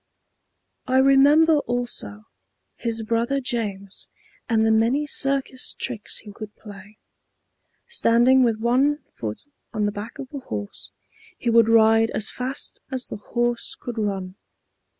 [0.87, 2.23] I remember, also,
[2.75, 4.07] his brother James
[4.49, 6.97] and the many circus tricks he could play.
[7.87, 10.89] Standing with one foot on the back of a horse,
[11.37, 14.37] he would ride as fast as the horse could run.